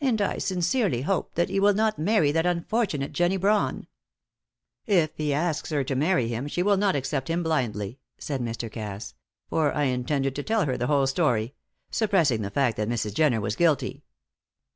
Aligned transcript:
And 0.00 0.20
I 0.22 0.38
sincerely 0.38 1.02
hope 1.02 1.34
that 1.34 1.48
he 1.48 1.58
will 1.58 1.74
not 1.74 1.98
marry 1.98 2.30
that 2.30 2.46
unfortunate 2.46 3.10
Jenny 3.12 3.36
Brawn." 3.36 3.88
"If 4.86 5.10
he 5.16 5.34
asks 5.34 5.70
her 5.70 5.82
to 5.82 5.96
marry 5.96 6.28
him, 6.28 6.46
she 6.46 6.62
will 6.62 6.76
not 6.76 6.94
accept 6.94 7.28
him 7.28 7.42
blindly," 7.42 7.98
said 8.18 8.40
Mr. 8.40 8.70
Cass, 8.70 9.14
"for 9.50 9.74
I 9.74 9.86
intended 9.86 10.36
to 10.36 10.44
tell 10.44 10.64
her 10.66 10.76
the 10.76 10.86
whole 10.86 11.08
story 11.08 11.54
suppressing 11.90 12.42
the 12.42 12.52
fact 12.52 12.76
that 12.76 12.88
Mrs. 12.88 13.14
Jenner 13.14 13.40
was 13.40 13.56
guilty." 13.56 14.04